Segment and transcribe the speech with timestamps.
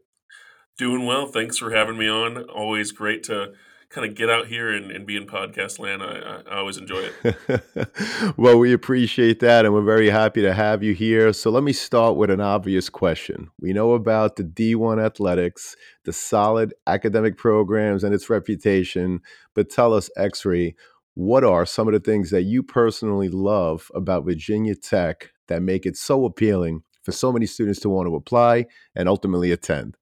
[0.78, 1.28] Doing well.
[1.28, 2.44] Thanks for having me on.
[2.50, 3.54] Always great to
[3.90, 6.04] kind of get out here and, and be in podcast land.
[6.04, 8.34] I, I always enjoy it.
[8.38, 11.32] well, we appreciate that, and we're very happy to have you here.
[11.32, 13.50] So let me start with an obvious question.
[13.60, 19.22] We know about the D1 athletics, the solid academic programs, and its reputation,
[19.54, 20.76] but tell us, Exree,
[21.14, 25.86] what are some of the things that you personally love about Virginia Tech that make
[25.86, 29.98] it so appealing for so many students to want to apply and ultimately attend?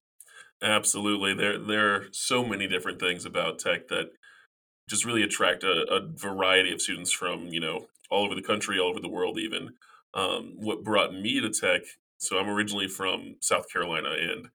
[0.62, 1.34] Absolutely.
[1.34, 4.10] There there are so many different things about tech that
[4.88, 8.78] just really attract a, a variety of students from, you know, all over the country,
[8.78, 9.70] all over the world even.
[10.14, 11.82] Um, what brought me to tech,
[12.18, 14.48] so I'm originally from South Carolina and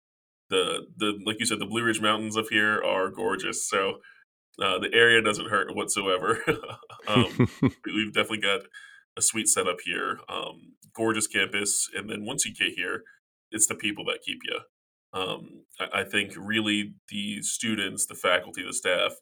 [0.49, 3.67] the the like you said, the Blue Ridge Mountains up here are gorgeous.
[3.67, 3.99] So
[4.61, 6.43] uh, the area doesn't hurt whatsoever.
[7.07, 7.49] um,
[7.85, 8.61] we've definitely got
[9.17, 10.19] a sweet setup here.
[10.27, 13.03] Um, gorgeous campus, and then once you get here,
[13.51, 14.59] it's the people that keep you.
[15.13, 19.13] Um, I, I think really the students, the faculty, the staff,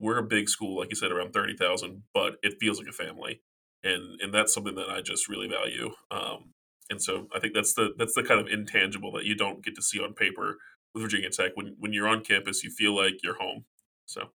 [0.00, 2.92] we're a big school, like you said, around thirty thousand, but it feels like a
[2.92, 3.40] family,
[3.84, 5.90] and and that's something that I just really value.
[6.10, 6.52] Um,
[6.90, 9.76] and so I think that's the that's the kind of intangible that you don't get
[9.76, 10.58] to see on paper
[10.92, 11.52] with Virginia Tech.
[11.54, 13.64] When when you're on campus, you feel like you're home.
[14.06, 14.30] So.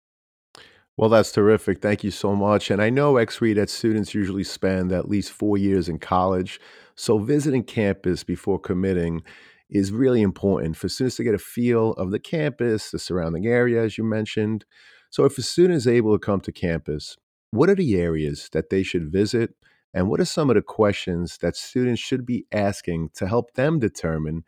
[0.95, 1.79] Well, that's terrific.
[1.79, 2.71] Thank you so much.
[2.71, 6.59] And I know Exree that students usually spend at least four years in college.
[6.95, 9.21] So visiting campus before committing
[9.69, 13.83] is really important for students to get a feel of the campus, the surrounding area,
[13.83, 14.65] as you mentioned.
[15.09, 17.17] So, if a student is able to come to campus,
[17.51, 19.51] what are the areas that they should visit?
[19.93, 23.79] And what are some of the questions that students should be asking to help them
[23.79, 24.43] determine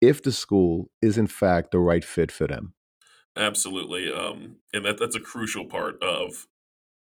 [0.00, 2.74] if the school is, in fact, the right fit for them?
[3.36, 4.12] Absolutely.
[4.12, 6.46] Um, and that, that's a crucial part of,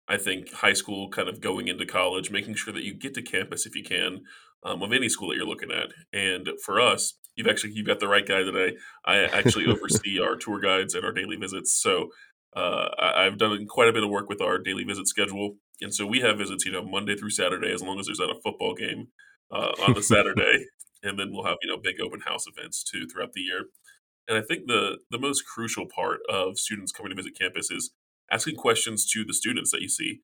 [0.09, 3.23] I think, high school kind of going into college, making sure that you get to
[3.23, 4.23] campus if you can
[4.65, 5.93] um, of any school that you're looking at.
[6.13, 8.57] And for us, you've actually you've got the right guy that
[9.07, 11.81] I I actually oversee our tour guides and our daily visits.
[11.81, 12.11] So
[12.57, 15.93] uh, I, have done quite a bit of work with our daily visit schedule, and
[15.93, 18.41] so we have visits, you know, Monday through Saturday, as long as there's not a
[18.45, 19.09] football game
[19.51, 20.67] uh, on the Saturday,
[21.03, 23.67] and then we'll have you know big open house events too throughout the year.
[24.29, 27.91] And I think the the most crucial part of students coming to visit campus is
[28.31, 30.21] asking questions to the students that you see.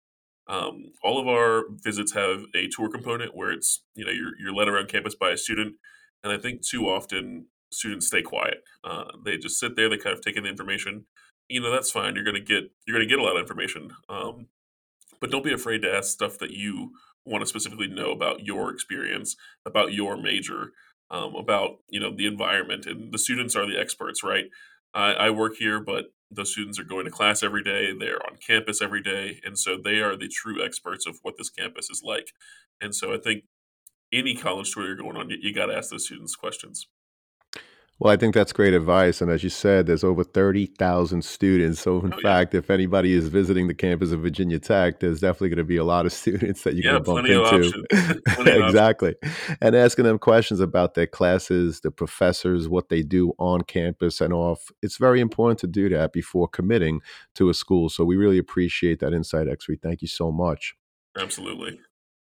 [0.48, 4.54] Um, all of our visits have a tour component where it's you know you're, you're
[4.54, 5.74] led around campus by a student
[6.22, 8.62] and I think too often students stay quiet.
[8.84, 9.88] Uh, they just sit there.
[9.88, 11.06] They kind of take in the information.
[11.48, 12.14] You know, that's fine.
[12.14, 13.92] You're gonna get you're gonna get a lot of information.
[14.08, 14.46] Um,
[15.20, 16.92] but don't be afraid to ask stuff that you
[17.24, 19.36] want to specifically know about your experience,
[19.66, 20.72] about your major,
[21.10, 22.86] um, about you know the environment.
[22.86, 24.46] And the students are the experts, right?
[24.94, 27.92] I, I work here, but the students are going to class every day.
[27.96, 31.50] They're on campus every day, and so they are the true experts of what this
[31.50, 32.32] campus is like.
[32.80, 33.44] And so I think
[34.12, 36.86] any college tour you're going on, you, you got to ask those students questions.
[37.98, 42.00] Well, I think that's great advice, and as you said, there's over 30,000 students, so
[42.00, 42.22] in Oh, yeah.
[42.22, 45.84] fact, if anybody is visiting the campus of Virginia Tech, there's definitely gonna be a
[45.84, 47.42] lot of students that you're gonna bump into.
[47.44, 47.72] options.
[47.72, 48.64] Plenty of options.
[48.70, 49.14] Exactly,
[49.60, 54.32] and asking them questions about their classes, the professors, what they do on campus and
[54.32, 54.70] off.
[54.80, 57.02] It's very important to do that before committing
[57.34, 59.76] to a school, so we really appreciate that insight, Exree.
[59.76, 60.74] Thank you so much.
[61.18, 61.78] Absolutely.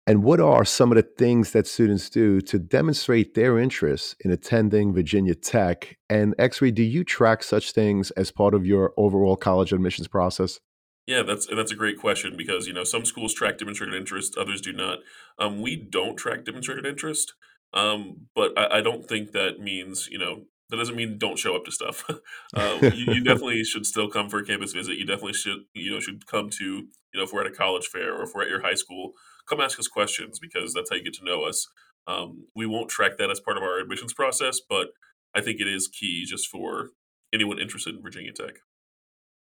[0.06, 4.30] And what are some of the things that students do to demonstrate their interest in
[4.30, 5.96] attending Virginia Tech?
[6.08, 10.58] And Exree, do you track such things as part of your overall college admissions process?
[11.06, 14.60] Yeah, that's that's a great question because, you know, some schools track demonstrated interest, others
[14.60, 14.98] do not.
[15.38, 17.34] Um, we don't track demonstrated interest,
[17.74, 21.56] um, but I, I don't think that means, you know, that doesn't mean don't show
[21.56, 22.04] up to stuff.
[22.54, 24.96] uh, you, you definitely should still come for a campus visit.
[24.96, 27.86] You definitely should, you know, should come to, you know, if we're at a college
[27.86, 29.12] fair or if we're at your high school,
[29.48, 31.68] come ask us questions because that's how you get to know us.
[32.06, 34.88] Um, we won't track that as part of our admissions process, but
[35.34, 36.90] I think it is key just for
[37.32, 38.54] anyone interested in Virginia Tech.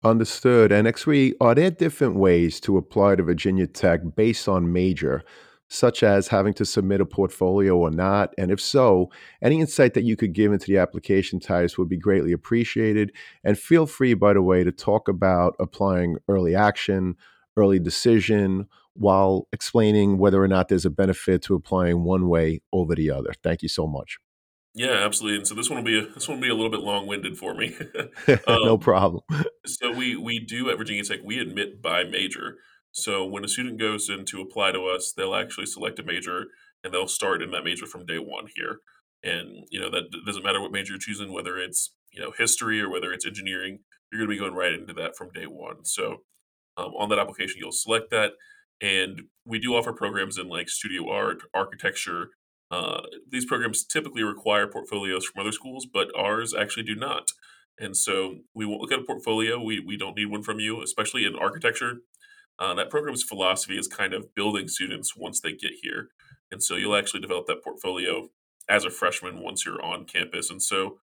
[0.04, 0.72] Understood.
[0.72, 5.24] And Exree, are there different ways to apply to Virginia Tech based on major,
[5.70, 8.34] such as having to submit a portfolio or not?
[8.38, 9.10] And if so,
[9.42, 13.14] any insight that you could give into the application types would be greatly appreciated.
[13.44, 17.16] And feel free, by the way, to talk about applying early action,
[17.56, 22.96] early decision, while explaining whether or not there's a benefit to applying one way over
[22.96, 23.32] the other.
[23.42, 24.18] Thank you so much.
[24.76, 25.40] Yeah, absolutely.
[25.40, 27.08] And so this one will be a, this one will be a little bit long
[27.08, 27.76] winded for me.
[28.48, 29.24] no um, problem.
[29.66, 32.58] So we we do at Virginia Tech, we admit by major.
[32.92, 36.48] So when a student goes in to apply to us, they'll actually select a major
[36.84, 38.80] and they'll start in that major from day one here.
[39.24, 42.82] And you know that doesn't matter what major you're choosing, whether it's you know history
[42.82, 43.80] or whether it's engineering,
[44.12, 45.86] you're going to be going right into that from day one.
[45.86, 46.24] So
[46.78, 48.34] um, on that application, you'll select that,
[48.82, 52.30] and we do offer programs in like studio art, architecture.
[52.72, 57.30] Uh, these programs typically require portfolios from other schools, but ours actually do not.
[57.80, 59.62] And so we won't look at a portfolio.
[59.62, 62.00] We we don't need one from you, especially in architecture.
[62.60, 66.10] Uh, that program's philosophy is kind of building students once they get here,
[66.52, 68.30] and so you'll actually develop that portfolio
[68.68, 70.52] as a freshman once you're on campus.
[70.52, 71.00] And so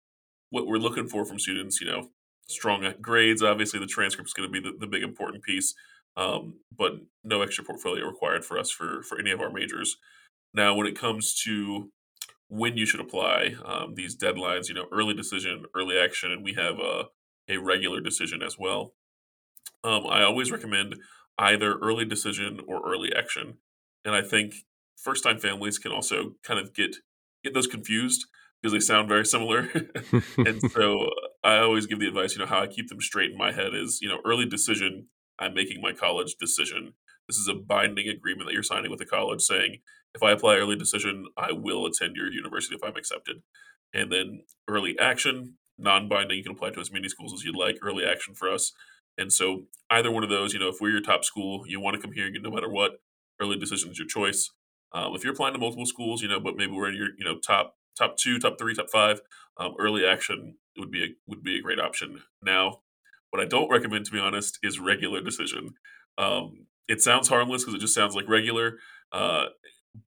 [0.51, 2.09] what we're looking for from students, you know,
[2.49, 3.43] strong grades.
[3.43, 5.75] Obviously, the transcript is going to be the, the big important piece,
[6.17, 6.93] um, but
[7.25, 9.97] no extra portfolio required for us for for any of our majors.
[10.55, 11.91] Now, when it comes to
[12.49, 16.55] when you should apply um, these deadlines, you know, early decision, early action, and we
[16.55, 17.05] have a
[17.49, 18.95] a regular decision as well.
[19.85, 20.97] Um, I always recommend
[21.39, 23.59] either early decision or early action,
[24.05, 24.55] and I think
[24.97, 26.97] first time families can also kind of get
[27.43, 28.27] get those confused
[28.63, 29.69] because they sound very similar.
[30.39, 33.33] and so uh, I always give the advice, you know, how I keep them straight
[33.33, 35.09] in my head is, you know, early decision,
[35.39, 36.95] I'm making my college decision.
[37.29, 39.79] This is a binding agreement that you're signing with the college saying,
[40.15, 43.43] if I apply early decision, I will attend your university if I'm accepted.
[43.95, 47.57] And then early action, non binding, you can apply to as many schools as you'd
[47.57, 48.73] like, early action for us.
[49.19, 51.97] And so either one of those, you know, if we're your top school, you want
[51.97, 52.93] to come here no matter what,
[53.41, 54.51] early decision is your choice.
[54.93, 57.25] Um, if you're applying to multiple schools, you know, but maybe we're in your, you
[57.25, 59.21] know, top top two, top three, top five,
[59.59, 62.23] um, early action would be a, would be a great option.
[62.43, 62.81] Now,
[63.31, 65.75] what I don't recommend, to be honest, is regular decision.
[66.19, 68.79] Um, it sounds harmless because it just sounds like regular,
[69.13, 69.47] uh,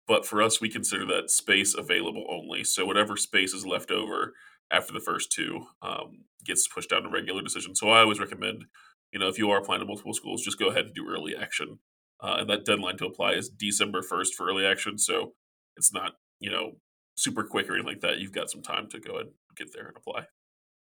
[0.07, 2.63] but for us, we consider that space available only.
[2.63, 4.33] So whatever space is left over
[4.71, 7.75] after the first two um, gets pushed down to regular decision.
[7.75, 8.65] So I always recommend,
[9.15, 11.33] you know, if you are applying to multiple schools, just go ahead and do early
[11.37, 11.79] action.
[12.21, 14.97] Uh, and that deadline to apply is December 1st for early action.
[14.97, 15.31] So
[15.77, 16.73] it's not, you know,
[17.15, 18.19] super quick or anything like that.
[18.19, 20.25] You've got some time to go ahead and get there and apply.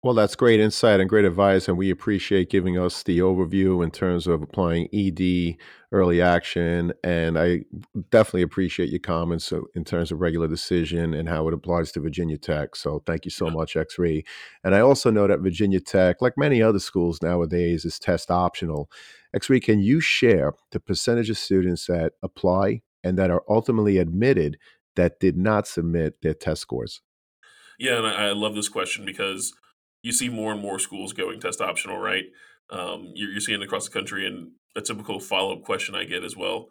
[0.02, 3.90] Well, that's great insight and great advice, and we appreciate giving us the overview in
[3.90, 5.59] terms of applying ED,
[5.92, 7.64] early action, and I
[8.11, 12.00] definitely appreciate your comments uh, in terms of regular decision and how it applies to
[12.00, 12.76] Virginia Tech.
[12.76, 14.25] So thank you so much, Exree.
[14.64, 18.90] And I also know that Virginia Tech, like many other schools nowadays, is test optional.
[19.35, 24.57] Exree, can you share the percentage of students that apply and that are ultimately admitted
[24.97, 27.02] that did not submit their test scores?
[27.78, 29.52] Yeah, and I love this question because
[30.02, 32.25] you see more and more schools going test optional, right?
[32.71, 36.25] Um, you're, you're seeing across the country, and a typical follow up question I get
[36.25, 36.69] as well: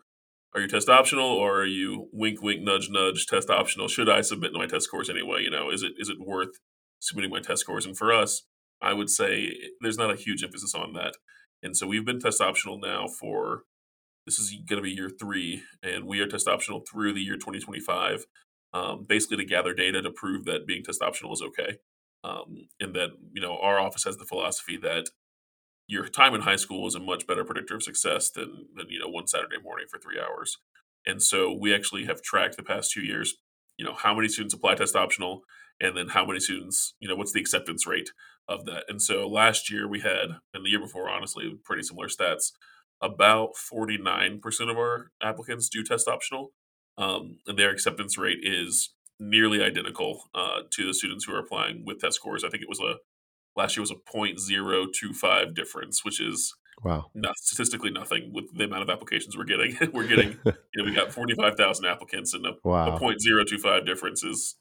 [0.55, 3.87] Are you test optional, or are you wink, wink, nudge, nudge, test optional?
[3.87, 5.43] Should I submit my test scores anyway?
[5.43, 6.59] You know, is it is it worth
[6.99, 7.85] submitting my test scores?
[7.85, 8.43] And for us,
[8.81, 11.15] I would say there's not a huge emphasis on that,
[11.61, 13.63] and so we've been test optional now for
[14.25, 17.35] this is going to be year three, and we are test optional through the year
[17.35, 18.25] 2025,
[18.73, 21.77] um, basically to gather data to prove that being test optional is okay.
[22.23, 25.09] Um, and that, you know, our office has the philosophy that
[25.87, 28.99] your time in high school is a much better predictor of success than, than you
[28.99, 30.57] know, one Saturday morning for three hours.
[31.05, 33.35] And so we actually have tracked the past two years,
[33.77, 35.41] you know, how many students apply test optional
[35.81, 38.11] and then how many students, you know, what's the acceptance rate
[38.47, 38.83] of that.
[38.87, 42.51] And so last year we had, and the year before, honestly, pretty similar stats.
[43.01, 46.51] About 49% of our applicants do test optional,
[46.97, 51.83] um, and their acceptance rate is nearly identical uh, to the students who are applying
[51.85, 52.43] with test scores.
[52.43, 52.95] I think it was a
[53.55, 58.83] last year was a 0.025 difference, which is wow, not statistically nothing with the amount
[58.83, 59.77] of applications we're getting.
[59.93, 62.95] we're getting, you know, we got 45,000 applicants, and a, wow.
[62.95, 64.55] a 0.025 difference is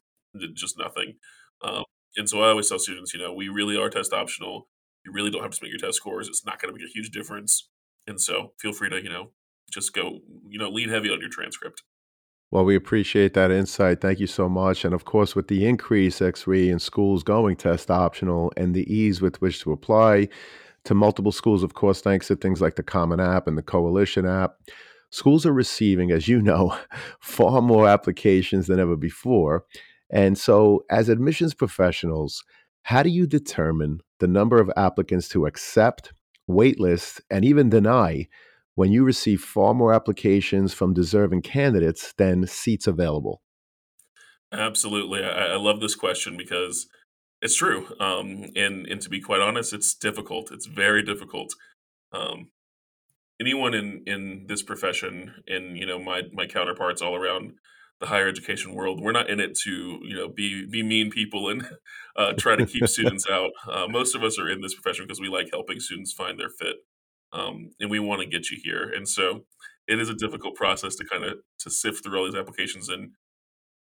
[0.53, 1.15] just nothing.
[1.61, 1.83] Um,
[2.17, 4.67] and so I always tell students, you know, we really are test optional.
[5.05, 6.27] You really don't have to submit your test scores.
[6.27, 7.69] It's not going to make a huge difference.
[8.07, 9.31] And so feel free to, you know,
[9.71, 11.83] just go, you know, lean heavy on your transcript.
[12.51, 14.01] Well, we appreciate that insight.
[14.01, 14.83] Thank you so much.
[14.83, 19.21] And of course, with the increase Exree in schools going test optional and the ease
[19.21, 20.29] with which to apply
[20.85, 24.25] to multiple schools, of course, thanks to things like the Common App and the Coalition
[24.25, 24.55] app,
[25.11, 26.75] schools are receiving, as you know,
[27.19, 29.65] far more applications than ever before.
[30.09, 32.43] And so, as admissions professionals,
[32.81, 36.13] how do you determine the number of applicants to accept,
[36.49, 38.27] waitlist, and even deny
[38.79, 43.41] when you receive far more applications from deserving candidates than seats available?
[44.53, 45.21] Absolutely.
[45.21, 46.87] I, I love this question because
[47.41, 47.87] it's true.
[47.99, 50.49] Um, and, and to be quite honest, it's difficult.
[50.53, 51.53] It's very difficult.
[52.13, 52.51] Um,
[53.37, 57.55] anyone in, in this profession and, you know, my, my counterparts all around
[57.99, 61.49] the higher education world, we're not in it to, you know, be, be mean people
[61.49, 61.67] and
[62.15, 63.51] uh, try to keep students out.
[63.69, 66.47] Uh, most of us are in this profession because we like helping students find their
[66.47, 66.77] fit
[67.33, 68.91] um, and we want to get you here.
[68.95, 69.45] And so
[69.87, 73.11] it is a difficult process to kind of to sift through all these applications and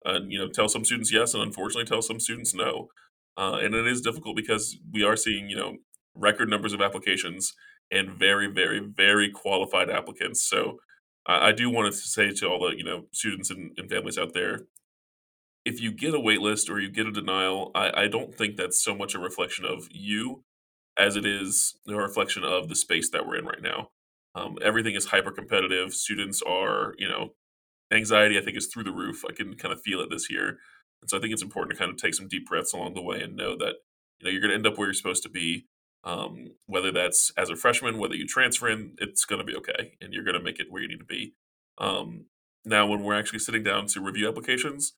[0.06, 2.88] uh, you know tell some students yes and unfortunately tell some students no.
[3.36, 5.76] Uh, and it is difficult because we are seeing you know
[6.14, 7.52] record numbers of applications
[7.90, 10.42] and very very very qualified applicants.
[10.42, 10.78] So
[11.26, 14.18] I, I do want to say to all the you know students and, and families
[14.18, 14.60] out there
[15.64, 18.56] if you get a wait list or you get a denial, I, I, don't think
[18.56, 20.44] that's so much a reflection of you
[20.98, 23.90] as it is a reflection of the space that we're in right now.
[24.34, 25.94] Um, everything is hyper competitive.
[25.94, 27.30] Students are, you know,
[27.92, 29.24] anxiety, I think, is through the roof.
[29.28, 30.58] I can kind of feel it this year.
[31.00, 33.02] And so I think it's important to kind of take some deep breaths along the
[33.02, 33.76] way and know that,
[34.18, 35.66] you know, you're going to end up where you're supposed to be.
[36.04, 39.94] Um, whether that's as a freshman, whether you transfer in, it's going to be okay.
[40.00, 41.34] And you're going to make it where you need to be.
[41.78, 42.26] Um,
[42.64, 44.94] now, when we're actually sitting down to review applications,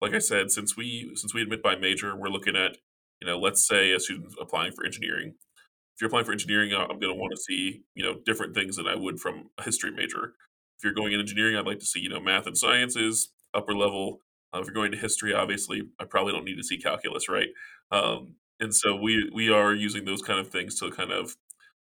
[0.00, 2.76] like I said, since we since we admit by major, we're looking at
[3.22, 5.34] you know, let's say a student applying for engineering.
[5.94, 8.74] If you're applying for engineering, I'm going to want to see, you know, different things
[8.74, 10.32] than I would from a history major.
[10.76, 13.76] If you're going in engineering, I'd like to see, you know, math and sciences, upper
[13.76, 14.18] level.
[14.52, 17.50] Uh, if you're going to history, obviously, I probably don't need to see calculus, right?
[17.92, 21.36] Um, and so we we are using those kind of things to kind of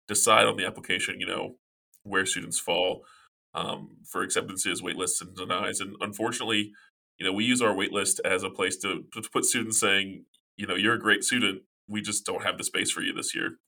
[0.09, 1.57] decide on the application, you know,
[2.03, 3.05] where students fall
[3.53, 5.81] um, for acceptances, waitlists, and denies.
[5.81, 6.73] And unfortunately,
[7.19, 10.25] you know, we use our waitlist as a place to, to put students saying,
[10.57, 11.63] you know, you're a great student.
[11.89, 13.59] We just don't have the space for you this year.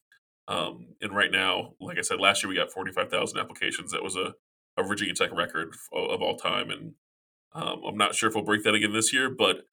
[0.49, 3.93] Um, and right now, like I said, last year we got 45,000 applications.
[3.93, 4.33] That was a,
[4.79, 6.71] a Virginia Tech record of, of all time.
[6.71, 6.95] And
[7.53, 9.67] um, I'm not sure if we'll break that again this year, but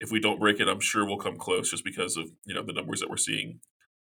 [0.00, 2.62] if we don't break it, I'm sure we'll come close just because of, you know,
[2.62, 3.60] the numbers that we're seeing.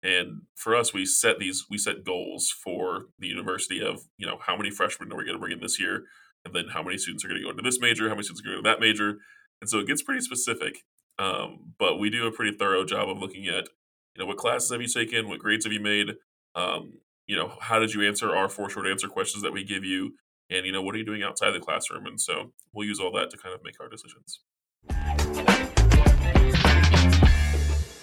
[0.02, 4.38] And for us, we set these, we set goals for the university of, you know,
[4.46, 6.04] how many freshmen are we going to bring in this year?
[6.44, 8.08] And then how many students are going to go into this major?
[8.08, 9.18] How many students are going to go to that major?
[9.60, 10.84] And so it gets pretty specific.
[11.18, 13.68] Um, but we do a pretty thorough job of looking at,
[14.14, 16.14] you know, what classes have you taken, what grades have you made,
[16.54, 16.94] um,
[17.26, 20.14] you know, how did you answer our four short answer questions that we give you,
[20.50, 22.06] and you know, what are you doing outside the classroom?
[22.06, 24.40] And so we'll use all that to kind of make our decisions.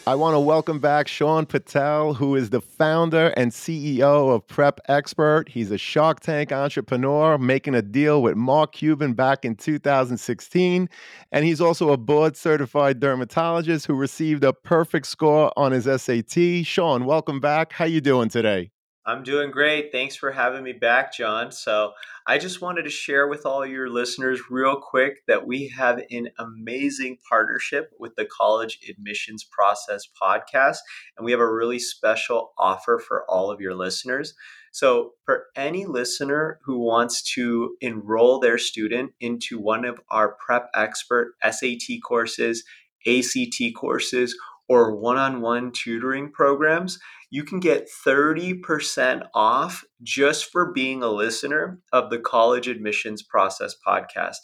[0.07, 4.79] I want to welcome back Shaan Patel, who is the founder and CEO of Prep
[4.88, 5.50] Expert.
[5.50, 10.89] He's a Shark Tank entrepreneur making a deal with Mark Cuban back in 2016.
[11.31, 16.62] And he's also a board certified dermatologist who received a perfect score on his SAT.
[16.63, 17.74] Shaan, welcome back.
[17.74, 18.69] How you doing today?
[19.07, 19.91] I'm doing great.
[19.91, 21.51] Thanks for having me back, John.
[21.51, 21.93] So,
[22.27, 26.29] I just wanted to share with all your listeners, real quick, that we have an
[26.39, 30.77] amazing partnership with the College Admissions Process podcast,
[31.15, 34.34] and we have a really special offer for all of your listeners.
[34.72, 40.72] So, for any listener who wants to enroll their student into one of our Prep
[40.74, 42.63] Expert SAT courses,
[43.05, 44.36] ACT courses,
[44.67, 51.10] or one on one tutoring programs, you can get 30% off just for being a
[51.10, 54.38] listener of the College Admissions Process podcast.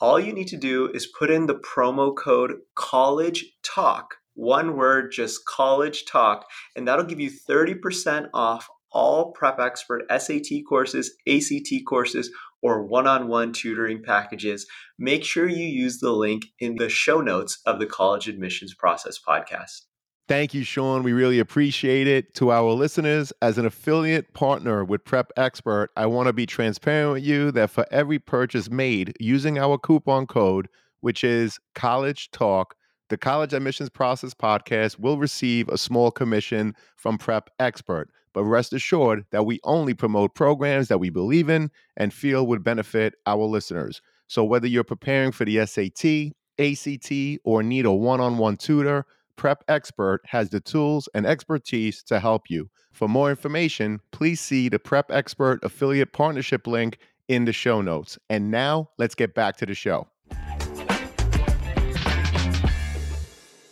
[0.00, 5.10] All you need to do is put in the promo code College Talk, one word,
[5.10, 6.44] just College Talk,
[6.76, 12.30] and that'll give you 30% off all Prep Expert SAT courses, ACT courses,
[12.62, 14.66] or one on one tutoring packages,
[14.98, 19.18] make sure you use the link in the show notes of the College Admissions Process
[19.18, 19.82] podcast.
[20.28, 21.04] Thank you, Shaan.
[21.04, 22.34] We really appreciate it.
[22.34, 27.14] To our listeners, as an affiliate partner with Prep Expert, I want to be transparent
[27.14, 30.68] with you that for every purchase made using our coupon code,
[31.00, 32.74] which is College Talk,
[33.08, 38.10] the College Admissions Process podcast will receive a small commission from Prep Expert.
[38.34, 42.62] But rest assured that we only promote programs that we believe in and feel would
[42.62, 44.02] benefit our listeners.
[44.26, 49.06] So whether you're preparing for the SAT, ACT, or need a one on one tutor,
[49.36, 52.68] Prep Expert has the tools and expertise to help you.
[52.92, 56.98] For more information, please see the Prep Expert affiliate partnership link
[57.28, 58.18] in the show notes.
[58.28, 60.08] And now let's get back to the show.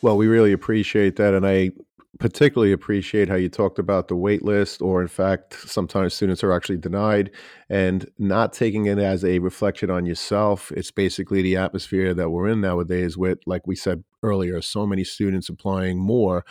[0.06, 1.34] Well, we really appreciate that.
[1.34, 1.72] And I
[2.20, 6.52] particularly appreciate how you talked about the wait list, or in fact, sometimes students are
[6.52, 7.32] actually denied
[7.68, 10.70] and not taking it as a reflection on yourself.
[10.76, 15.02] It's basically the atmosphere that we're in nowadays with, like we said earlier, so many
[15.02, 16.44] students applying more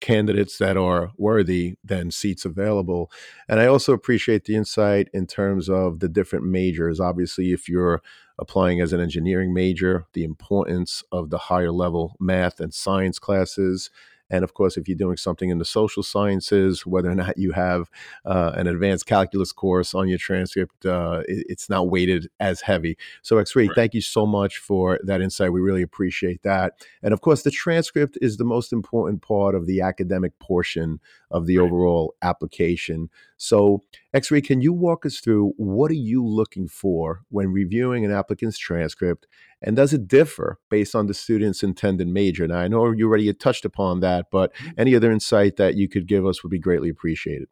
[0.00, 3.10] candidates that are worthy than seats available.
[3.48, 7.00] And I also appreciate the insight in terms of the different majors.
[7.00, 8.00] Obviously, if you're
[8.38, 13.90] applying as an engineering major, the importance of the higher level math and science classes
[14.30, 17.52] and of course, if you're doing something in the social sciences, whether or not you
[17.52, 17.90] have
[18.24, 22.96] uh, an advanced calculus course on your transcript, uh, it, it's not weighted as heavy.
[23.22, 23.74] So, Exree, right.
[23.74, 25.52] thank you so much for that insight.
[25.52, 26.74] We really appreciate that.
[27.02, 31.46] And of course, the transcript is the most important part of the academic portion of
[31.46, 31.64] the right.
[31.64, 33.10] overall application.
[33.36, 33.82] So,
[34.12, 38.58] Exree, can you walk us through what are you looking for when reviewing an applicant's
[38.58, 39.26] transcript?
[39.60, 42.46] And does it differ based on the student's intended major?
[42.46, 44.70] Now, I know you already touched upon that, but mm-hmm.
[44.78, 47.48] any other insight that you could give us would be greatly appreciated.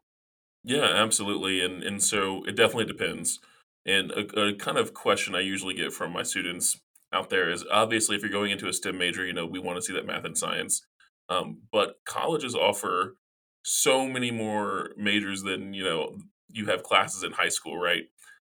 [0.63, 1.63] Yeah, absolutely.
[1.63, 3.39] And and so it definitely depends.
[3.85, 6.79] And a, a kind of question I usually get from my students
[7.13, 9.77] out there is obviously if you're going into a STEM major, you know, we want
[9.77, 10.85] to see that math and science.
[11.29, 13.15] Um, but colleges offer
[13.63, 16.17] so many more majors than you know
[16.49, 18.03] you have classes in high school, right?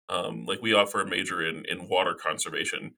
[0.08, 2.94] Um, like we offer a major in in water conservation.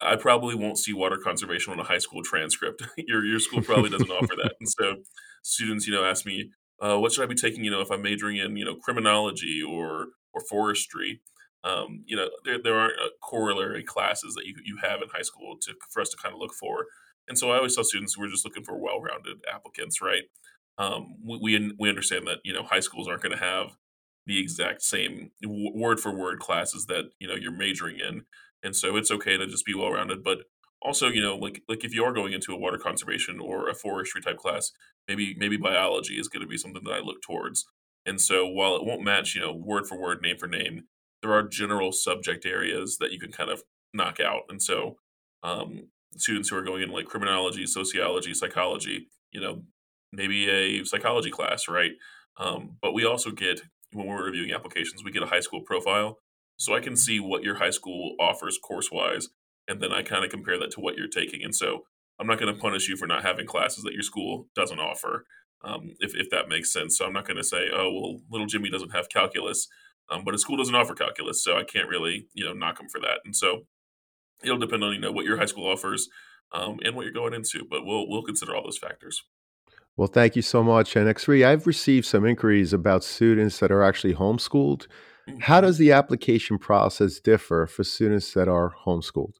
[0.00, 2.82] I probably won't see water conservation on a high school transcript.
[2.96, 4.96] your your school probably doesn't offer that, and so
[5.42, 8.02] students, you know, ask me, uh, "What should I be taking?" You know, if I'm
[8.02, 11.20] majoring in you know criminology or or forestry.
[11.62, 15.22] Um, you know, there there aren't uh, corollary classes that you you have in high
[15.22, 16.86] school to for us to kind of look for.
[17.26, 20.24] And so I always tell students we're just looking for well-rounded applicants, right?
[20.76, 23.76] Um, we, we we understand that you know high schools aren't going to have
[24.26, 28.24] the exact same word for word classes that you know you're majoring in
[28.64, 30.24] and so it's okay to just be well rounded.
[30.24, 30.38] But
[30.82, 33.74] also, you know, like like if you are going into a water conservation or a
[33.74, 34.72] forestry type class,
[35.06, 37.66] maybe maybe biology is going to be something that I look towards.
[38.06, 40.84] And so while it won't match, you know, word for word, name for name,
[41.22, 43.62] there are general subject areas that you can kind of
[43.94, 44.42] knock out.
[44.48, 44.96] And so
[45.42, 49.62] um, students who are going in like criminology, sociology, psychology, you know,
[50.12, 51.92] maybe a psychology class, right?
[52.36, 56.18] Um, but we also get when we're reviewing applications, we get a high school profile
[56.56, 59.28] so I can see what your high school offers course wise,
[59.66, 61.42] and then I kind of compare that to what you're taking.
[61.42, 61.84] And so
[62.18, 65.26] I'm not going to punish you for not having classes that your school doesn't offer,
[65.62, 66.96] um, if, if that makes sense.
[66.96, 69.66] So I'm not going to say, oh, well, little Jimmy doesn't have calculus,
[70.10, 72.88] um, but his school doesn't offer calculus, so I can't really, you know, knock him
[72.88, 73.20] for that.
[73.24, 73.66] And so
[74.42, 76.08] it'll depend on, you know, what your high school offers
[76.52, 79.22] um, and what you're going into, but we'll, we'll consider all those factors.
[79.96, 80.96] Well, thank you so much.
[80.96, 84.86] And Exree, I've received some inquiries about students that are actually homeschooled
[85.40, 85.66] how mm-hmm.
[85.66, 89.34] does the application process differ for students that are homeschooled?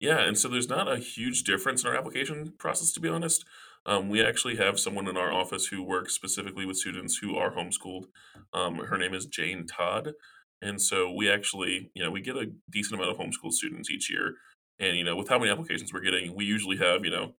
[0.00, 3.44] Yeah, and so there's not a huge difference in our application process, to be honest.
[3.86, 7.52] Um, we actually have someone in our office who works specifically with students who are
[7.52, 8.06] homeschooled.
[8.52, 10.12] Um, her name is Jane Todd.
[10.60, 14.10] And so we actually, you know, we get a decent amount of homeschool students each
[14.10, 14.34] year.
[14.78, 17.34] And, you know, with how many applications we're getting, we usually have, you know,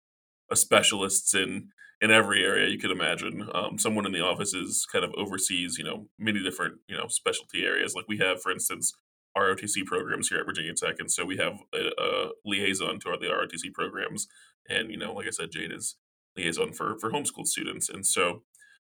[0.51, 1.69] a specialists in
[2.03, 3.47] in every area you could imagine.
[3.55, 7.07] Um, someone in the office is kind of oversees, you know, many different, you know,
[7.07, 7.95] specialty areas.
[7.95, 8.93] Like we have, for instance,
[9.37, 13.17] ROTC programs here at Virginia Tech, and so we have a, a liaison to our,
[13.17, 14.27] the ROTC programs.
[14.69, 15.95] And you know, like I said, Jade is
[16.35, 18.43] liaison for for homeschool students, and so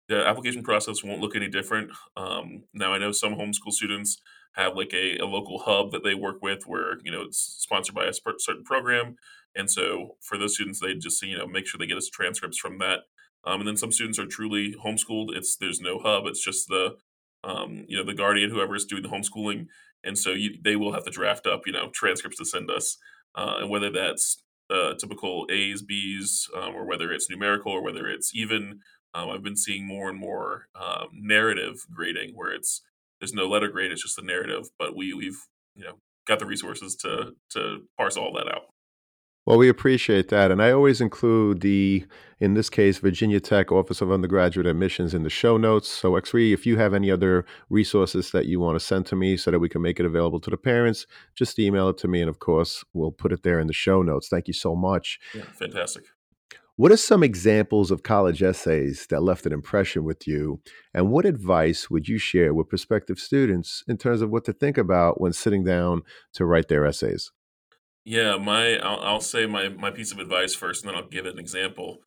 [0.08, 1.90] the application process won't look any different.
[2.16, 4.20] Um, now, I know some homeschool students
[4.54, 7.94] have like a, a local hub that they work with, where you know it's sponsored
[7.94, 9.16] by a certain program,
[9.54, 12.58] and so for those students, they just you know make sure they get us transcripts
[12.58, 13.00] from that.
[13.44, 15.34] Um, and then some students are truly homeschooled.
[15.36, 16.26] It's there's no hub.
[16.26, 16.96] It's just the
[17.44, 19.66] um, you know the guardian, whoever is doing the homeschooling,
[20.04, 22.98] and so you, they will have to draft up you know transcripts to send us,
[23.34, 28.08] uh, and whether that's uh, typical A's, B's, um, or whether it's numerical or whether
[28.08, 28.80] it's even.
[29.14, 32.80] Um, I've been seeing more and more um, narrative grading where it's
[33.20, 34.70] there's no letter grade, it's just the narrative.
[34.78, 35.38] But we we've
[35.74, 38.71] you know got the resources to to parse all that out.
[39.44, 40.52] Well, we appreciate that.
[40.52, 42.06] And I always include the,
[42.38, 45.88] in this case, Virginia Tech Office of Undergraduate Admissions in the show notes.
[45.88, 49.36] So, Exree, if you have any other resources that you want to send to me
[49.36, 52.20] so that we can make it available to the parents, just email it to me.
[52.20, 54.28] And of course, we'll put it there in the show notes.
[54.28, 55.18] Thank you so much.
[55.34, 56.04] Yeah, fantastic.
[56.76, 60.60] What are some examples of college essays that left an impression with you?
[60.94, 64.78] And what advice would you share with prospective students in terms of what to think
[64.78, 66.02] about when sitting down
[66.34, 67.32] to write their essays?
[68.04, 71.26] Yeah, my I'll, I'll say my my piece of advice first, and then I'll give
[71.26, 71.98] it an example.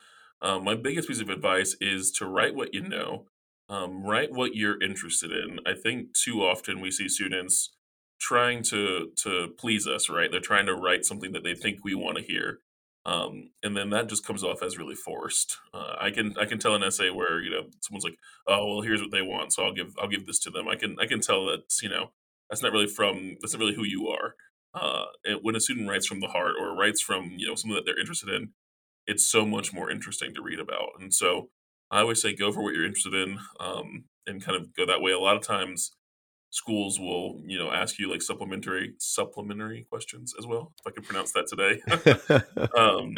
[0.42, 3.26] Um, my biggest piece of advice is to write what you know,
[3.68, 5.58] um, write what you're interested in.
[5.66, 7.74] I think too often we see students
[8.20, 10.30] trying to to please us, right?
[10.30, 12.60] They're trying to write something that they think we want to hear,
[13.06, 15.56] um, and then that just comes off as really forced.
[15.72, 18.82] Uh, I can I can tell an essay where you know someone's like, oh well,
[18.82, 20.68] here's what they want, so I'll give I'll give this to them.
[20.68, 22.10] I can I can tell that you know
[22.50, 24.34] that's not really from that's not really who you are
[24.74, 25.04] uh,
[25.42, 27.98] when a student writes from the heart or writes from you know something that they're
[27.98, 28.50] interested in,
[29.06, 30.90] it's so much more interesting to read about.
[31.00, 31.48] And so
[31.90, 35.00] I always say go for what you're interested in um, and kind of go that
[35.00, 35.12] way.
[35.12, 35.92] A lot of times
[36.50, 41.02] schools will you know ask you like supplementary supplementary questions as well if i can
[41.02, 41.80] pronounce that today
[42.78, 43.14] um,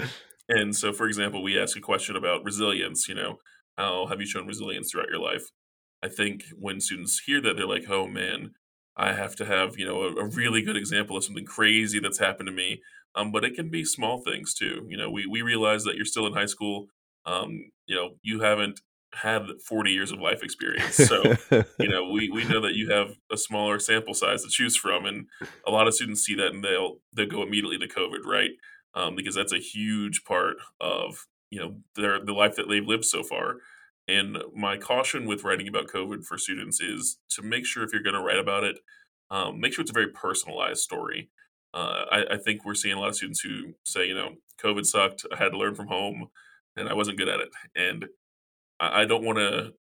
[0.49, 3.37] and so for example we ask a question about resilience you know
[3.77, 5.51] how have you shown resilience throughout your life
[6.03, 8.51] i think when students hear that they're like oh man
[8.99, 12.19] I have to have, you know, a, a, really good example of something crazy that's
[12.19, 12.83] happened to me.
[13.15, 14.87] Um, but it can be small things too.
[14.89, 16.89] You know, we, we realize that you're still in high school.
[17.25, 18.81] Um, you know, you haven't
[19.15, 20.97] had 40 years of life experience.
[20.97, 21.23] So,
[21.79, 25.07] you know, we, we know that you have a smaller sample size to choose from.
[25.07, 25.27] And
[25.67, 28.51] a lot of students see that and they'll, they'll go immediately to COVID, right?
[28.95, 33.05] Um, because that's a huge part of, you know, their, the life that they've lived
[33.05, 33.57] so far.
[34.09, 38.03] And my caution with writing about COVID for students is to make sure if you're
[38.03, 38.79] going to write about it,
[39.31, 41.31] um, make sure it's a very personalized story.
[41.75, 44.87] Uh, I, I, think we're seeing a lot of students who say, you know, COVID
[44.87, 45.27] sucked.
[45.31, 46.29] I had to learn from home,
[46.77, 47.51] and I wasn't good at it.
[47.77, 48.07] And
[48.81, 49.75] I, I don't want to,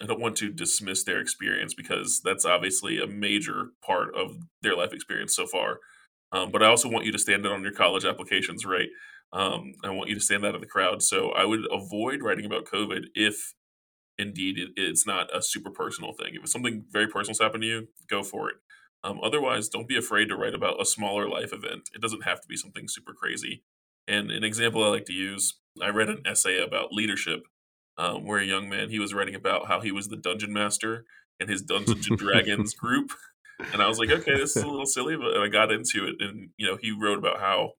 [0.00, 4.76] I don't want to dismiss their experience because that's obviously a major part of their
[4.76, 5.80] life experience so far.
[6.30, 8.88] Um, but I also want you to stand out on your college applications, right?
[9.32, 11.02] Um, I want you to stand out of the crowd.
[11.02, 13.52] So I would avoid writing about COVID if
[14.18, 16.34] indeed it, it's not a super personal thing.
[16.34, 18.56] If it's something very personal personal's happened to you, go for it.
[19.04, 21.90] Um, otherwise, don't be afraid to write about a smaller life event.
[21.94, 23.64] It doesn't have to be something super crazy.
[24.06, 27.42] And an example I like to use, I read an essay about leadership
[27.98, 31.04] um, where a young man he was writing about how he was the dungeon master
[31.40, 33.12] in his Dungeons and Dragons group,
[33.72, 36.16] and I was like, okay, this is a little silly, but I got into it,
[36.20, 37.72] and you know, he wrote about how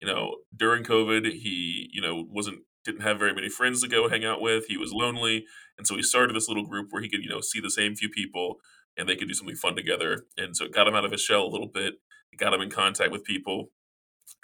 [0.00, 4.08] you know during COVID he you know wasn't didn't have very many friends to go
[4.08, 4.66] hang out with.
[4.66, 5.44] He was lonely,
[5.78, 7.94] and so he started this little group where he could, you know, see the same
[7.94, 8.60] few people
[8.96, 10.26] and they could do something fun together.
[10.36, 11.94] And so it got him out of his shell a little bit.
[12.32, 13.70] It got him in contact with people.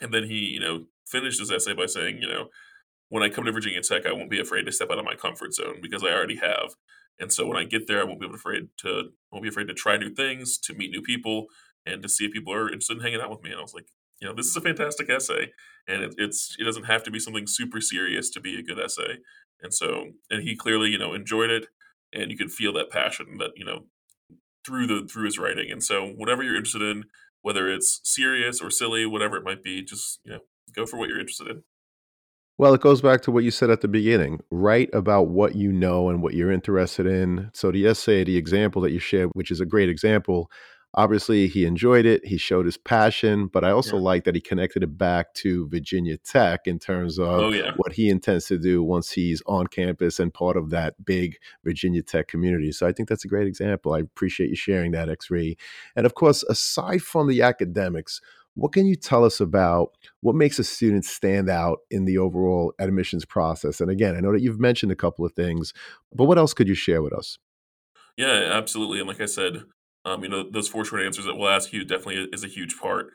[0.00, 2.48] And then he, you know, finished his essay by saying, you know,
[3.08, 5.14] when I come to Virginia Tech, I won't be afraid to step out of my
[5.14, 6.74] comfort zone because I already have.
[7.18, 9.74] And so when I get there, I won't be afraid to won't be afraid to
[9.74, 11.46] try new things, to meet new people,
[11.84, 13.50] and to see if people are interested in hanging out with me.
[13.50, 13.86] And I was like,
[14.20, 15.52] you know, this is a fantastic essay,
[15.86, 18.78] and it, it's it doesn't have to be something super serious to be a good
[18.78, 19.18] essay.
[19.62, 21.66] And so, and he clearly, you know, enjoyed it,
[22.12, 23.84] and you could feel that passion that you know
[24.66, 25.70] through the through his writing.
[25.70, 27.04] And so, whatever you're interested in,
[27.42, 30.40] whether it's serious or silly, whatever it might be, just you know,
[30.74, 31.62] go for what you're interested in.
[32.58, 34.40] Well, it goes back to what you said at the beginning.
[34.50, 37.50] Write about what you know and what you're interested in.
[37.54, 40.50] So the essay, the example that you shared, which is a great example,
[40.94, 44.02] obviously he enjoyed it he showed his passion but i also yeah.
[44.02, 47.72] like that he connected it back to virginia tech in terms of oh, yeah.
[47.76, 52.02] what he intends to do once he's on campus and part of that big virginia
[52.02, 55.56] tech community so i think that's a great example i appreciate you sharing that exree
[55.94, 58.20] and of course aside from the academics
[58.54, 62.72] what can you tell us about what makes a student stand out in the overall
[62.78, 65.74] admissions process and again i know that you've mentioned a couple of things
[66.14, 67.38] but what else could you share with us
[68.16, 69.64] yeah absolutely and like i said
[70.08, 72.78] um, you know, those four short answers that we'll ask you definitely is a huge
[72.78, 73.08] part.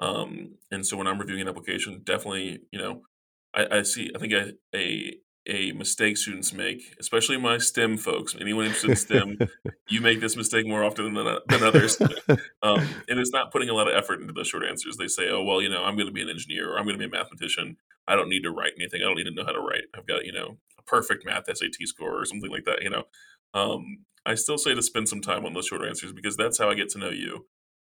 [0.00, 3.02] Um, and so when I'm reviewing an application, definitely, you know,
[3.54, 5.14] I, I see, I think a, a,
[5.46, 9.38] a mistake students make, especially my STEM folks, anyone interested in STEM,
[9.88, 12.00] you make this mistake more often than, than others.
[12.62, 14.96] um, and it's not putting a lot of effort into the short answers.
[14.96, 16.98] They say, oh, well, you know, I'm going to be an engineer or I'm going
[16.98, 17.76] to be a mathematician.
[18.08, 19.02] I don't need to write anything.
[19.02, 19.84] I don't need to know how to write.
[19.94, 23.04] I've got, you know, a perfect math SAT score or something like that, you know.
[23.54, 26.70] Um, I still say to spend some time on those short answers because that's how
[26.70, 27.46] I get to know you.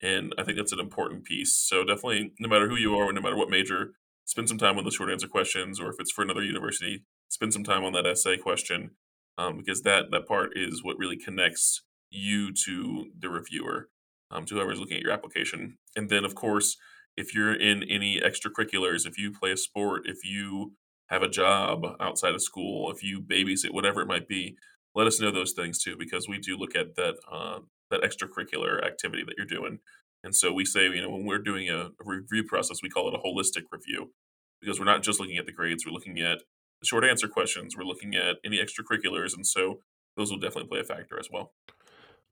[0.02, 1.54] And I think that's an important piece.
[1.56, 3.92] So definitely, no matter who you are, no matter what major,
[4.26, 7.54] spend some time on those short answer questions, or if it's for another university, spend
[7.54, 8.92] some time on that essay question,
[9.38, 13.90] um, because that that part is what really connects you to the reviewer.
[14.32, 15.78] um, to whoever's looking at your application.
[15.96, 16.78] And then, of course,
[17.18, 20.74] if you're in any extracurriculars, if you play a sport, if you
[21.10, 24.58] have a job outside of school, if you babysit, whatever it might be,
[24.96, 27.60] let us know those things too, because we do look at that uh,
[27.92, 29.80] that extracurricular activity that you're doing.
[30.24, 33.08] And so we say, you know, when we're doing a, a review process, we call
[33.08, 34.12] it a holistic review
[34.60, 36.40] because we're not just looking at the grades, we're looking at
[36.82, 39.82] the short answer questions, we're looking at any extracurriculars, and so
[40.18, 41.54] those will definitely play a factor as well.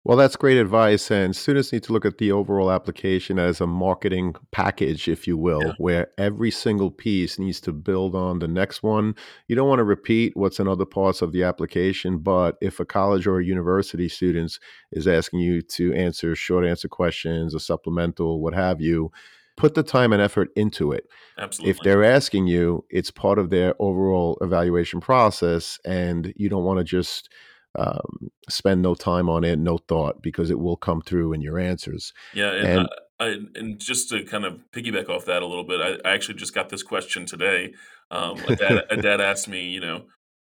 [0.05, 1.09] Well, that's great advice.
[1.09, 5.37] And students need to look at the overall application as a marketing package, if you
[5.37, 9.15] Yeah, will, where every single piece needs to build on the next one.
[9.47, 12.85] You don't want to repeat what's in other parts of the application, but if a
[12.85, 14.59] college or a university student
[14.91, 19.09] is asking you to answer short answer questions, a supplemental, what have you,
[19.55, 21.05] put the time and effort into it.
[21.37, 21.71] Absolutely.
[21.71, 26.79] If they're asking you, it's part of their overall evaluation process, and you don't want
[26.79, 27.29] to just
[27.75, 31.59] um, spend no time on it, no thought, because it will come through in your
[31.59, 32.13] answers.
[32.33, 35.63] Yeah, and I, And I, and just to kind of piggyback off that a little
[35.63, 37.73] bit, I, I actually just got this question today.
[38.11, 40.05] Um, a dad, a dad asked me, you know,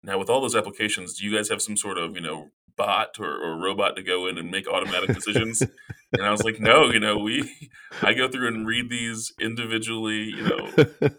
[0.04, 3.20] now with all those applications, do you guys have some sort of, you know, bot
[3.20, 5.64] or, or robot to go in and make automatic decisions?
[6.16, 7.72] And I was like, no, you know, we,
[8.04, 10.70] I go through and read these individually, you know,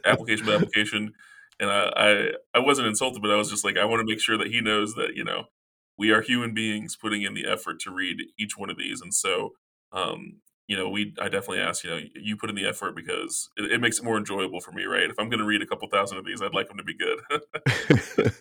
[0.05, 1.15] application by application.
[1.59, 4.21] And I, I, I wasn't insulted, but I was just like, I want to make
[4.21, 5.47] sure that he knows that, you know,
[5.97, 9.01] we are human beings putting in the effort to read each one of these.
[9.01, 9.53] And so,
[9.93, 13.51] um, you know, we, I definitely ask, you know, you put in the effort because
[13.57, 15.11] it, it makes it more enjoyable for me, right?
[15.11, 16.97] If I'm going to read a couple thousand of these, I'd like them to be
[16.97, 17.21] good.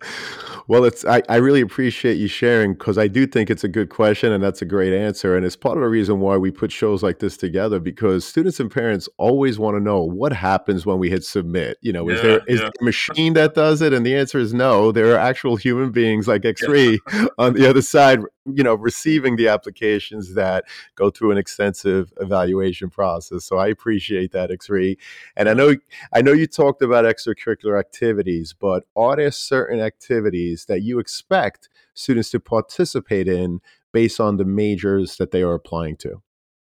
[0.67, 3.89] well, it's I, I really appreciate you sharing because I do think it's a good
[3.89, 5.35] question and that's a great answer.
[5.35, 8.59] And it's part of the reason why we put shows like this together because students
[8.59, 11.77] and parents always want to know what happens when we hit submit.
[11.81, 13.93] You know, is yeah, there is yeah, there a machine that does it?
[13.93, 14.91] And the answer is no.
[14.91, 16.99] There are actual human beings like Exree
[17.37, 20.63] on the other side, you know, receiving the applications that
[20.95, 23.43] go through an extensive evaluation process.
[23.43, 24.97] So I appreciate that, Exree.
[25.35, 25.75] And I know
[26.13, 31.69] I know you talked about extracurricular activities, but are there certain activities that you expect
[31.93, 33.61] students to participate in
[33.91, 36.21] based on the majors that they are applying to?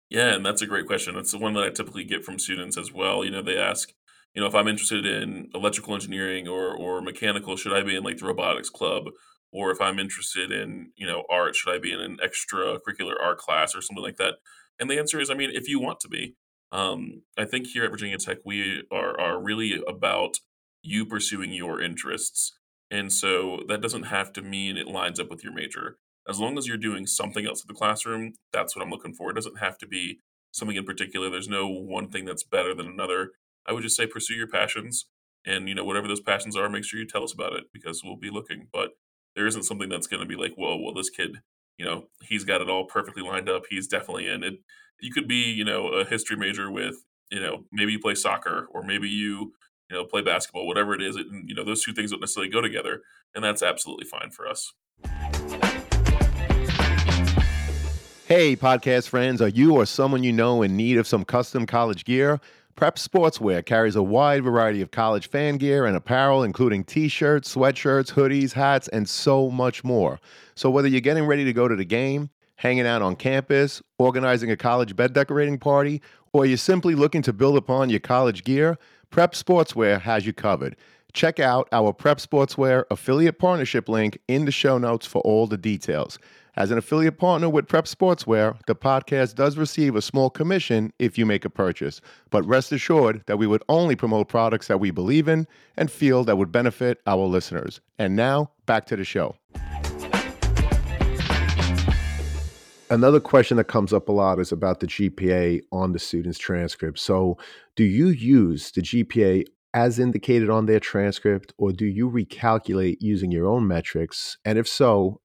[0.09, 1.17] Yeah, and that's a great question.
[1.17, 3.25] It's the one that I typically get from students as well.
[3.25, 3.93] You know, they ask,
[4.35, 8.05] you know, if I'm interested in electrical engineering or or mechanical, should I be in
[8.05, 9.11] like the robotics club?
[9.53, 13.39] Or if I'm interested in, you know, art, should I be in an extracurricular art
[13.39, 14.35] class or something like that?
[14.79, 16.37] And the answer is, I mean, if you want to be.
[16.73, 20.39] Um, I think here at Virginia Tech, we are are really about
[20.83, 22.57] you pursuing your interests.
[22.91, 26.59] And so that doesn't have to mean it lines up with your major as long
[26.59, 29.31] as you're doing something else in the classroom, that's what I'm looking for.
[29.31, 30.21] It doesn't have to be
[30.51, 31.31] something in particular.
[31.31, 33.31] There's no one thing that's better than another.
[33.67, 35.07] I would just say pursue your passions
[35.45, 38.03] and you know whatever those passions are, make sure you tell us about it because
[38.03, 38.67] we'll be looking.
[38.73, 38.91] But
[39.35, 41.39] there isn't something that's going to be like, whoa, well, this kid,
[41.79, 43.65] you know, he's got it all perfectly lined up.
[43.71, 44.55] He's definitely in it.
[45.01, 46.97] You could be, you know, a history major with,
[47.31, 49.53] you know, maybe you play soccer or maybe you,
[49.91, 51.17] you know, play basketball, whatever it is.
[51.17, 53.03] It, you know, those two things don't necessarily go together,
[53.35, 54.73] and that's absolutely fine for us.
[58.27, 62.05] Hey, podcast friends, are you or someone you know in need of some custom college
[62.05, 62.41] gear?
[62.75, 67.55] Prep Sportswear carries a wide variety of college fan gear and apparel, including t shirts,
[67.55, 70.19] sweatshirts, hoodies, hats, and so much more.
[70.57, 74.51] So, whether you're getting ready to go to the game, hanging out on campus, organizing
[74.51, 78.77] a college bed decorating party, or you're simply looking to build upon your college gear,
[79.11, 80.77] Prep Sportswear has you covered.
[81.13, 85.57] Check out our Prep Sportswear affiliate partnership link in the show notes for all the
[85.57, 86.19] details.
[86.57, 91.19] As an affiliate partner with Prep Sportswear, the podcast does receive a small commission if
[91.19, 92.01] you make a purchase.
[92.31, 96.25] But rest assured that we would only promote products that we believe in and feel
[96.25, 97.81] that would benefit our listeners.
[97.99, 99.37] And now, back to the show.
[102.89, 107.01] Another question that comes up a lot is about the GPA on the student's transcript.
[107.01, 107.37] So,
[107.75, 109.45] do you use the GPA
[109.75, 114.39] as indicated on their transcript, or do you recalculate using your own metrics?
[114.45, 115.21] And if so,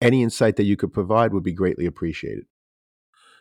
[0.00, 2.46] any insight that you could provide would be greatly appreciated.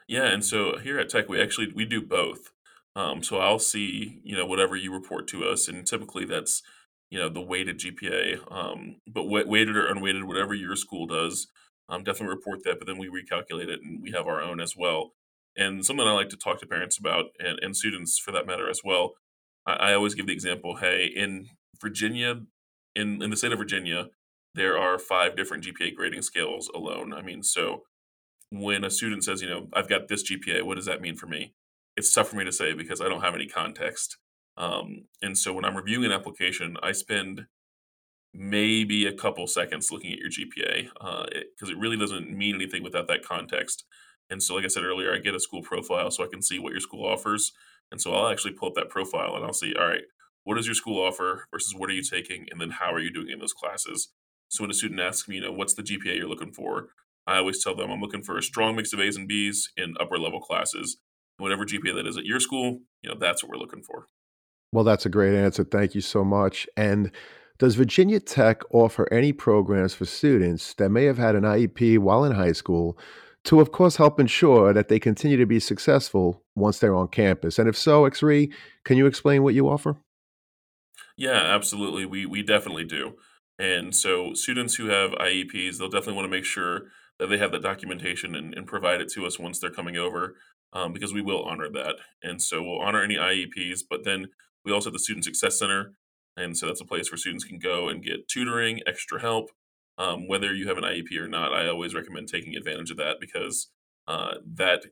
[0.08, 2.52] Yeah, and so here at Tech, we actually we do both.
[2.96, 6.62] Um, so I'll see, you know, whatever you report to us, and typically that's,
[7.10, 8.40] you know, the weighted GPA.
[8.50, 11.48] Um, but weighted or unweighted, whatever your school does,
[11.90, 12.80] um, definitely report that.
[12.80, 15.12] But then we recalculate it, and we have our own as well.
[15.58, 18.70] And something I like to talk to parents about, and, and students for that matter
[18.70, 19.14] as well.
[19.66, 21.48] I, I always give the example: Hey, in
[21.82, 22.42] Virginia,
[22.96, 24.10] in in the state of Virginia,
[24.54, 27.14] there are five different GPA grading scales alone.
[27.14, 27.84] I mean, so
[28.50, 31.28] when a student says, you know, I've got this GPA, what does that mean for
[31.28, 31.54] me?
[31.98, 34.18] It's tough for me to say because I don't have any context.
[34.58, 37.48] Um, and so when I'm reviewing an application, I spend
[38.36, 42.56] maybe a couple seconds looking at your GPA because uh, it, it really doesn't mean
[42.56, 43.86] anything without that context.
[44.30, 46.60] And so, like I said earlier, I get a school profile so I can see
[46.60, 47.54] what your school offers.
[47.92, 50.02] And so I'll actually pull up that profile and I'll see, all right,
[50.44, 52.48] what does your school offer versus what are you taking?
[52.52, 54.10] And then how are you doing in those classes?
[54.48, 56.90] So when a student asks me, you know, what's the GPA you're looking for?
[57.28, 59.96] I always tell them I'm looking for a strong mix of A's and B's in
[60.00, 60.98] upper level classes.
[61.38, 64.08] Whatever GPA that is at your school, you know, that's what we're looking for.
[64.72, 65.64] Well, that's a great answer.
[65.64, 66.68] Thank you so much.
[66.78, 67.12] And
[67.58, 72.26] does Virginia Tech offer any programs for students that may have had an IEP while
[72.26, 72.98] in high school
[73.46, 77.58] to, of course, help ensure that they continue to be successful once they're on campus?
[77.60, 78.52] And if so, Exree,
[78.84, 79.98] can you explain what you offer?
[81.18, 82.06] Yeah, absolutely.
[82.06, 83.14] We we definitely do.
[83.58, 86.88] And so students who have IEPs, they'll definitely want to make sure
[87.20, 90.36] that they have that documentation and, and provide it to us once they're coming over,
[90.74, 91.96] um, because we will honor that.
[92.22, 94.28] And so we'll honor any IEPs, but then
[94.66, 95.94] we also have the Student Success Center.
[96.38, 99.52] And so that's a place where students can go and get tutoring, extra help.
[99.98, 103.18] Um, whether you have an IEP or not, I always recommend taking advantage of that
[103.22, 103.70] because
[104.08, 104.86] uh, that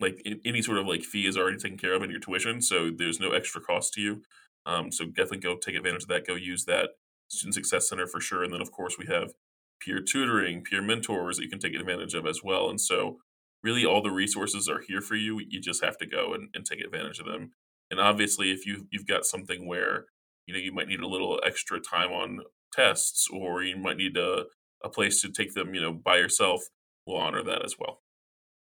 [0.00, 2.90] like any sort of like fee is already taken care of in your tuition, so
[2.96, 4.22] there's no extra cost to you.
[4.66, 6.26] Um, so definitely go take advantage of that.
[6.26, 6.90] Go use that
[7.28, 8.42] Student Success Center for sure.
[8.42, 9.32] And then of course we have
[9.80, 12.70] peer tutoring, peer mentors that you can take advantage of as well.
[12.70, 13.18] And so
[13.62, 15.40] really all the resources are here for you.
[15.48, 17.52] You just have to go and, and take advantage of them.
[17.90, 20.06] And obviously if you you've got something where
[20.46, 22.40] you know you might need a little extra time on
[22.74, 24.44] tests or you might need a,
[24.82, 26.62] a place to take them, you know, by yourself,
[27.06, 28.00] we'll honor that as well.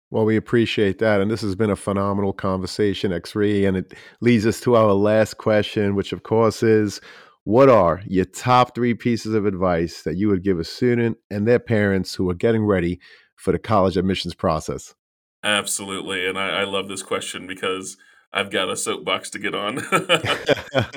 [0.10, 1.20] Well, we appreciate that.
[1.20, 3.66] And this has been a phenomenal conversation, Exree.
[3.66, 7.02] And it leads us to our last question, which, of course, is
[7.44, 11.46] what are your top three pieces of advice that you would give a student and
[11.46, 13.02] their parents who are getting ready
[13.36, 14.96] for the college admissions process?
[15.44, 16.26] Absolutely.
[16.26, 17.98] And I, I love this question because
[18.34, 19.80] I've got a soapbox to get on.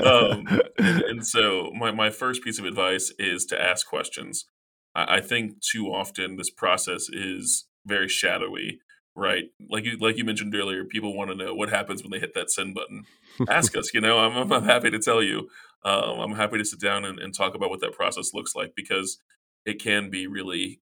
[0.04, 4.46] um, and, and, so, my, my first piece of advice is to ask questions.
[4.94, 8.80] I, I think too often this process is very shadowy
[9.16, 9.44] right?
[9.68, 12.34] Like you like you mentioned earlier, people want to know what happens when they hit
[12.34, 13.04] that send button.
[13.48, 13.92] Ask us.
[13.92, 15.48] You know, I'm, I'm happy to tell you.
[15.84, 18.74] Um, I'm happy to sit down and, and talk about what that process looks like
[18.74, 19.18] because
[19.64, 20.80] it can be really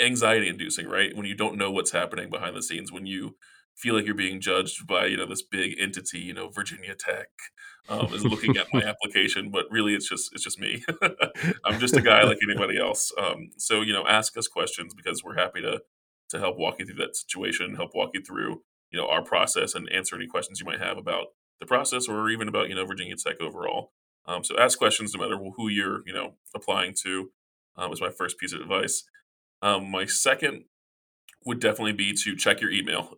[0.00, 1.14] anxiety inducing, right?
[1.16, 3.36] When you don't know what's happening behind the scenes, when you
[3.80, 7.28] feel like you're being judged by you know this big entity, you know Virginia Tech
[7.88, 10.82] um, is looking at my application, but really it's just it's just me.
[11.64, 13.12] I'm just a guy like anybody else.
[13.18, 15.80] Um, so you know, ask us questions because we're happy to
[16.30, 19.74] to help walk you through that situation, help walk you through, you know, our process
[19.74, 22.86] and answer any questions you might have about the process or even about, you know,
[22.86, 23.92] Virginia Tech overall.
[24.26, 27.30] Um, so ask questions no matter who you're, you know, applying to.
[27.76, 29.04] Um, is my first piece of advice.
[29.62, 30.64] Um, my second
[31.46, 33.14] would definitely be to check your email.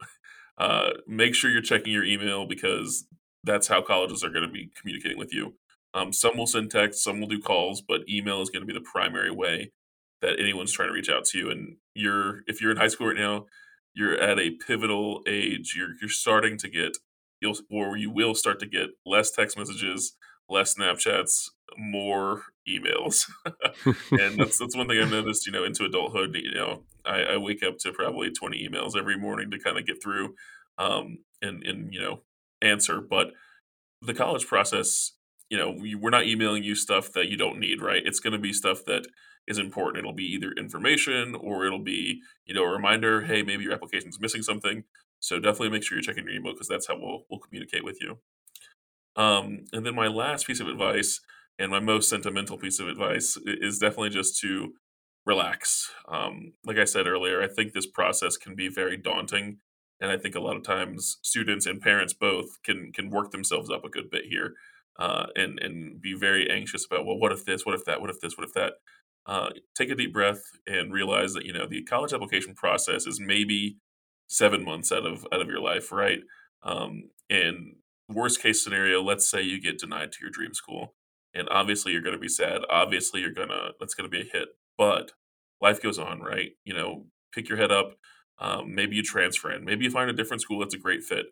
[0.58, 3.06] Uh, make sure you're checking your email because
[3.44, 5.54] that's how colleges are going to be communicating with you.
[5.94, 8.78] Um, some will send text, some will do calls, but email is going to be
[8.78, 9.72] the primary way
[10.22, 11.50] that anyone's trying to reach out to you.
[11.50, 13.46] And you're if you're in high school right now,
[13.94, 15.74] you're at a pivotal age.
[15.76, 16.96] You're you're starting to get
[17.40, 20.16] you'll or you will start to get less text messages,
[20.48, 23.24] less Snapchats, more emails.
[24.12, 27.36] and that's that's one thing I've noticed, you know, into adulthood, you know, I, I
[27.36, 30.34] wake up to probably 20 emails every morning to kind of get through
[30.78, 32.22] um and and you know
[32.62, 33.00] answer.
[33.00, 33.32] But
[34.00, 35.12] the college process,
[35.48, 38.02] you know, we, we're not emailing you stuff that you don't need, right?
[38.04, 39.06] It's gonna be stuff that
[39.46, 39.98] is important.
[39.98, 44.08] It'll be either information or it'll be, you know, a reminder, hey, maybe your application
[44.08, 44.84] is missing something.
[45.20, 47.98] So definitely make sure you're checking your email because that's how we'll we'll communicate with
[48.00, 48.18] you.
[49.16, 51.20] Um, and then my last piece of advice
[51.58, 54.72] and my most sentimental piece of advice is definitely just to
[55.26, 55.90] relax.
[56.08, 59.58] Um, like I said earlier, I think this process can be very daunting,
[60.00, 63.70] and I think a lot of times students and parents both can can work themselves
[63.70, 64.54] up a good bit here,
[64.98, 68.10] uh, and and be very anxious about well, what if this, what if that, what
[68.10, 68.74] if this, what if that
[69.26, 73.20] uh, take a deep breath and realize that you know the college application process is
[73.20, 73.76] maybe
[74.28, 76.20] seven months out of out of your life, right?
[76.62, 77.76] Um, and
[78.08, 80.94] worst case scenario, let's say you get denied to your dream school,
[81.34, 82.62] and obviously you're going to be sad.
[82.68, 85.12] Obviously, you're gonna that's going to be a hit, but
[85.60, 86.52] life goes on, right?
[86.64, 87.94] You know, pick your head up.
[88.38, 89.64] Um, maybe you transfer in.
[89.64, 91.26] Maybe you find a different school that's a great fit.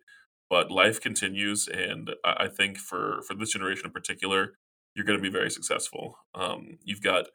[0.48, 4.54] But life continues, and I, I think for for this generation in particular,
[4.94, 6.16] you're going to be very successful.
[6.34, 7.26] Um, you've got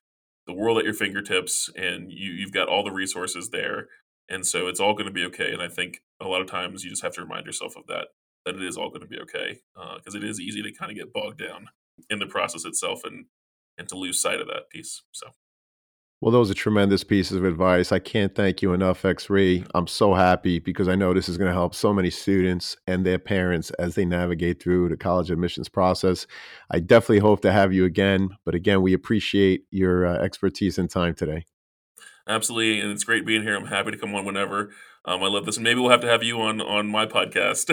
[0.47, 3.87] the world at your fingertips and you you've got all the resources there
[4.29, 6.83] and so it's all going to be okay and i think a lot of times
[6.83, 8.07] you just have to remind yourself of that
[8.45, 9.59] that it is all going to be okay
[9.97, 11.67] because uh, it is easy to kind of get bogged down
[12.09, 13.25] in the process itself and
[13.77, 15.27] and to lose sight of that piece so
[16.21, 17.91] well, those are tremendous pieces of advice.
[17.91, 19.63] I can't thank you enough, Exree.
[19.75, 23.05] I'm so happy because I know this is going to help so many students and
[23.05, 26.25] their parents as they navigate through the college admissions process.
[26.71, 28.29] I definitely hope to have you again.
[28.45, 31.45] But again, we appreciate your uh, expertise and time today.
[32.27, 32.79] Absolutely.
[32.79, 33.55] And it's great being here.
[33.55, 34.71] I'm happy to come on whenever.
[35.07, 37.69] Um, I love this, and maybe we'll have to have you on on my podcast.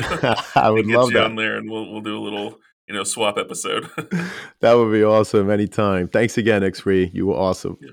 [0.62, 1.24] I would love you that.
[1.24, 3.88] on there, and we'll we'll do a little you know swap episode.
[4.60, 6.08] that would be awesome anytime.
[6.08, 7.10] Thanks again, Exree.
[7.14, 7.78] You were awesome.
[7.80, 7.92] Yeah.